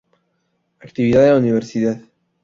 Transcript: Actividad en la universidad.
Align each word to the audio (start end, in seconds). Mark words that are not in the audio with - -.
Actividad 0.79 1.25
en 1.25 1.33
la 1.33 1.37
universidad. 1.41 2.01